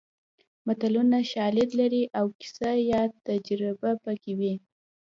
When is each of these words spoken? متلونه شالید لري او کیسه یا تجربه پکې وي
متلونه 0.67 1.17
شالید 1.31 1.69
لري 1.79 2.03
او 2.19 2.25
کیسه 2.39 2.69
یا 2.91 3.01
تجربه 3.27 3.91
پکې 4.03 4.33
وي 4.39 4.53